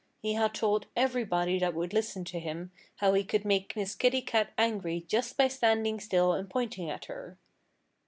[0.19, 4.23] He had told everybody that would listen to him how he could make Miss Kitty
[4.23, 7.37] Cat angry just by standing still and pointing at her.